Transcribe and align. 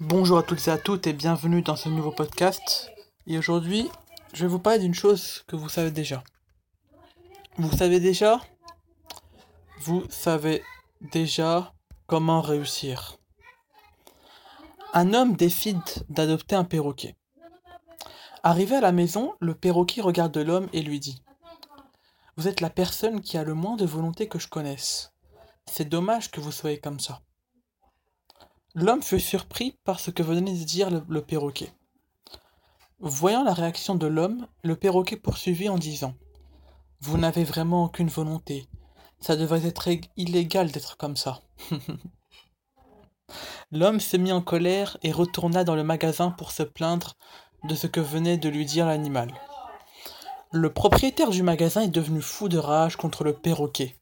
Bonjour 0.00 0.36
à 0.36 0.42
toutes 0.42 0.68
et 0.68 0.70
à 0.70 0.76
toutes 0.76 1.06
et 1.06 1.14
bienvenue 1.14 1.62
dans 1.62 1.74
ce 1.74 1.88
nouveau 1.88 2.10
podcast. 2.10 2.92
Et 3.26 3.38
aujourd'hui, 3.38 3.88
je 4.34 4.42
vais 4.42 4.50
vous 4.50 4.58
parler 4.58 4.80
d'une 4.80 4.92
chose 4.92 5.42
que 5.46 5.56
vous 5.56 5.70
savez 5.70 5.90
déjà. 5.90 6.22
Vous 7.56 7.74
savez 7.74 7.98
déjà? 7.98 8.42
Vous 9.80 10.04
savez 10.10 10.62
déjà 11.00 11.72
comment 12.06 12.42
réussir. 12.42 13.16
Un 14.92 15.14
homme 15.14 15.34
décide 15.34 15.80
d'adopter 16.10 16.56
un 16.56 16.64
perroquet. 16.64 17.16
Arrivé 18.42 18.76
à 18.76 18.82
la 18.82 18.92
maison, 18.92 19.32
le 19.40 19.54
perroquet 19.54 20.02
regarde 20.02 20.36
l'homme 20.36 20.68
et 20.74 20.82
lui 20.82 21.00
dit 21.00 21.22
Vous 22.36 22.48
êtes 22.48 22.60
la 22.60 22.68
personne 22.68 23.22
qui 23.22 23.38
a 23.38 23.44
le 23.44 23.54
moins 23.54 23.76
de 23.76 23.86
volonté 23.86 24.28
que 24.28 24.38
je 24.38 24.48
connaisse. 24.48 25.14
C'est 25.64 25.88
dommage 25.88 26.30
que 26.30 26.42
vous 26.42 26.52
soyez 26.52 26.80
comme 26.80 27.00
ça. 27.00 27.22
L'homme 28.78 29.02
fut 29.02 29.20
surpris 29.20 29.78
par 29.84 30.00
ce 30.00 30.10
que 30.10 30.22
venait 30.22 30.52
de 30.52 30.64
dire 30.64 30.90
le, 31.08 31.22
perroquet. 31.22 31.72
Voyant 33.00 33.42
la 33.42 33.54
réaction 33.54 33.94
de 33.94 34.06
l'homme, 34.06 34.46
le 34.62 34.76
perroquet 34.76 35.16
poursuivit 35.16 35.70
en 35.70 35.78
disant 35.78 36.14
Vous 37.00 37.16
n'avez 37.16 37.42
vraiment 37.42 37.84
aucune 37.84 38.10
volonté. 38.10 38.66
Ça 39.18 39.34
devrait 39.34 39.64
être 39.64 39.88
illégal 40.18 40.70
d'être 40.70 40.98
comme 40.98 41.16
ça. 41.16 41.40
L'homme 43.72 43.98
se 43.98 44.18
mit 44.18 44.30
en 44.30 44.42
colère 44.42 44.98
et 45.02 45.10
retourna 45.10 45.64
dans 45.64 45.74
le 45.74 45.82
magasin 45.82 46.30
pour 46.30 46.52
se 46.52 46.62
plaindre 46.62 47.16
de 47.64 47.74
ce 47.74 47.86
que 47.86 48.00
venait 48.00 48.36
de 48.36 48.50
lui 48.50 48.66
dire 48.66 48.84
l'animal. 48.84 49.32
Le 50.52 50.70
propriétaire 50.70 51.30
du 51.30 51.42
magasin 51.42 51.80
est 51.80 51.88
devenu 51.88 52.20
fou 52.20 52.50
de 52.50 52.58
rage 52.58 52.96
contre 52.96 53.24
le 53.24 53.32
perroquet. 53.32 53.96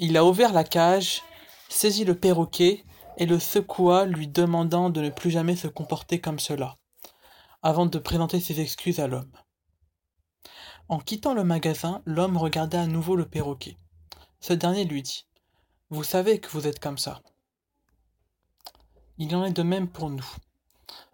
Il 0.00 0.16
a 0.16 0.24
ouvert 0.24 0.52
la 0.52 0.64
cage, 0.64 1.22
saisit 1.68 2.04
le 2.04 2.16
perroquet 2.16 2.84
et 3.20 3.26
le 3.26 3.38
secoua, 3.38 4.06
lui 4.06 4.26
demandant 4.28 4.88
de 4.88 5.02
ne 5.02 5.10
plus 5.10 5.30
jamais 5.30 5.54
se 5.54 5.68
comporter 5.68 6.20
comme 6.22 6.38
cela, 6.38 6.78
avant 7.62 7.84
de 7.84 7.98
présenter 7.98 8.40
ses 8.40 8.60
excuses 8.60 8.98
à 8.98 9.06
l'homme. 9.06 9.30
En 10.88 10.98
quittant 10.98 11.34
le 11.34 11.44
magasin, 11.44 12.02
l'homme 12.06 12.38
regarda 12.38 12.80
à 12.80 12.86
nouveau 12.86 13.14
le 13.16 13.28
perroquet. 13.28 13.76
Ce 14.40 14.54
dernier 14.54 14.86
lui 14.86 15.02
dit 15.02 15.26
Vous 15.90 16.02
savez 16.02 16.40
que 16.40 16.48
vous 16.48 16.66
êtes 16.66 16.80
comme 16.80 16.96
ça. 16.96 17.20
Il 19.18 19.36
en 19.36 19.44
est 19.44 19.52
de 19.52 19.62
même 19.62 19.88
pour 19.88 20.08
nous. 20.08 20.26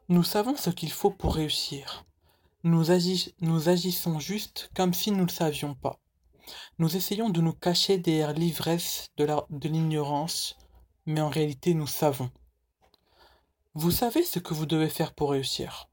Nous 0.08 0.22
savons 0.22 0.56
ce 0.56 0.70
qu'il 0.70 0.92
faut 0.92 1.10
pour 1.10 1.34
réussir. 1.34 2.06
Nous, 2.62 2.92
agissons 3.68 4.20
juste 4.20 4.70
comme 4.76 4.94
si 4.94 5.10
nous 5.10 5.18
ne 5.18 5.22
le 5.22 5.28
savions 5.28 5.74
pas. 5.74 5.98
Nous 6.78 6.96
essayons 6.96 7.30
de 7.30 7.40
nous 7.40 7.52
cacher 7.52 7.98
derrière 7.98 8.32
l'ivresse 8.32 9.08
de 9.16 9.68
l'ignorance, 9.68 10.56
mais 11.06 11.20
en 11.20 11.28
réalité 11.28 11.74
nous 11.74 11.86
savons. 11.86 12.30
Vous 13.74 13.90
savez 13.90 14.24
ce 14.24 14.38
que 14.38 14.54
vous 14.54 14.66
devez 14.66 14.88
faire 14.88 15.14
pour 15.14 15.30
réussir. 15.30 15.88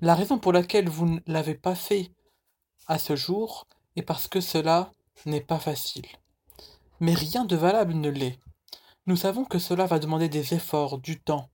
La 0.00 0.14
raison 0.14 0.38
pour 0.38 0.52
laquelle 0.52 0.88
vous 0.88 1.06
ne 1.06 1.20
l'avez 1.26 1.54
pas 1.54 1.74
fait 1.74 2.10
à 2.86 2.98
ce 2.98 3.16
jour 3.16 3.66
est 3.96 4.02
parce 4.02 4.28
que 4.28 4.40
cela 4.40 4.92
n'est 5.26 5.40
pas 5.40 5.58
facile. 5.58 6.06
Mais 7.00 7.14
rien 7.14 7.44
de 7.44 7.56
valable 7.56 7.94
ne 7.94 8.08
l'est. 8.08 8.38
Nous 9.06 9.16
savons 9.16 9.44
que 9.44 9.58
cela 9.58 9.86
va 9.86 9.98
demander 9.98 10.28
des 10.28 10.54
efforts, 10.54 10.98
du 10.98 11.20
temps. 11.20 11.48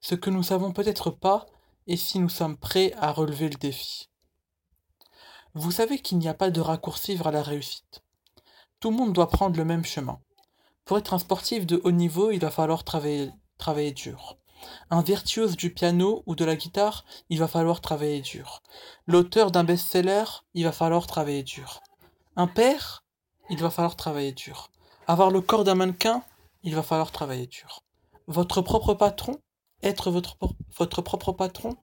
Ce 0.00 0.14
que 0.14 0.30
nous 0.30 0.42
savons 0.42 0.72
peut-être 0.72 1.10
pas 1.10 1.46
est 1.86 1.96
si 1.96 2.18
nous 2.18 2.28
sommes 2.28 2.56
prêts 2.56 2.92
à 2.98 3.12
relever 3.12 3.48
le 3.48 3.56
défi. 3.56 4.08
Vous 5.54 5.70
savez 5.70 5.98
qu'il 5.98 6.18
n'y 6.18 6.28
a 6.28 6.34
pas 6.34 6.50
de 6.50 6.60
raccourci 6.60 7.16
vers 7.16 7.32
la 7.32 7.42
réussite. 7.42 8.02
Tout 8.80 8.90
le 8.90 8.96
monde 8.96 9.12
doit 9.12 9.28
prendre 9.28 9.56
le 9.56 9.64
même 9.64 9.84
chemin. 9.84 10.20
Pour 10.88 10.96
être 10.96 11.12
un 11.12 11.18
sportif 11.18 11.66
de 11.66 11.82
haut 11.84 11.90
niveau, 11.90 12.30
il 12.30 12.40
va 12.40 12.50
falloir 12.50 12.82
travailler, 12.82 13.30
dur. 13.92 14.38
Un 14.88 15.02
virtuose 15.02 15.54
du 15.54 15.70
piano 15.70 16.22
ou 16.24 16.34
de 16.34 16.46
la 16.46 16.56
guitare, 16.56 17.04
il 17.28 17.38
va 17.38 17.46
falloir 17.46 17.82
travailler 17.82 18.22
dur. 18.22 18.62
L'auteur 19.06 19.50
d'un 19.50 19.64
best-seller, 19.64 20.24
il 20.54 20.64
va 20.64 20.72
falloir 20.72 21.06
travailler 21.06 21.42
dur. 21.42 21.80
Un 22.36 22.46
père, 22.46 23.04
il 23.50 23.58
va 23.58 23.68
falloir 23.68 23.96
travailler 23.96 24.32
dur. 24.32 24.70
Avoir 25.06 25.30
le 25.30 25.42
corps 25.42 25.64
d'un 25.64 25.74
mannequin, 25.74 26.22
il 26.62 26.74
va 26.74 26.82
falloir 26.82 27.12
travailler 27.12 27.48
dur. 27.48 27.80
Votre 28.26 28.62
propre 28.62 28.94
patron, 28.94 29.36
être 29.82 30.10
votre 30.10 31.02
propre 31.02 31.32
patron, 31.32 31.76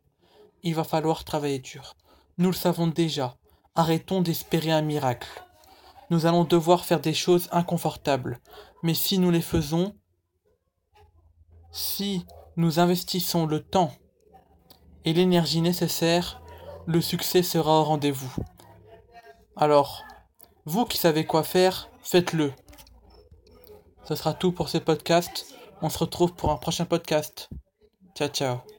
il 0.64 0.74
va 0.74 0.84
falloir 0.84 1.24
travailler 1.26 1.60
dur. 1.60 1.96
Nous 2.40 2.50
le 2.50 2.56
savons 2.56 2.88
déjà. 2.88 3.38
Arrêtons 3.76 4.24
d'espérer 4.24 4.72
un 4.72 4.82
miracle. 4.82 5.46
Nous 6.12 6.28
allons 6.28 6.44
devoir 6.44 6.86
faire 6.86 7.00
des 7.00 7.16
choses 7.16 7.50
inconfortables. 7.52 8.40
Mais 8.86 8.94
si 8.94 9.18
nous 9.18 9.32
les 9.32 9.42
faisons, 9.42 9.96
si 11.72 12.24
nous 12.56 12.78
investissons 12.78 13.48
le 13.48 13.64
temps 13.64 13.92
et 15.06 15.14
l'énergie 15.14 15.62
nécessaire, 15.62 16.40
le 16.86 17.02
succès 17.02 17.42
sera 17.42 17.80
au 17.80 17.84
rendez-vous. 17.84 18.32
Alors, 19.56 20.04
vous 20.66 20.86
qui 20.86 21.00
savez 21.00 21.26
quoi 21.26 21.42
faire, 21.42 21.90
faites-le. 22.04 22.54
Ce 24.04 24.14
sera 24.14 24.36
tout 24.36 24.52
pour 24.52 24.70
ce 24.70 24.78
podcast. 24.78 25.56
On 25.82 25.90
se 25.90 25.98
retrouve 25.98 26.36
pour 26.36 26.52
un 26.52 26.58
prochain 26.58 26.86
podcast. 26.86 27.50
Ciao 28.14 28.28
ciao. 28.28 28.75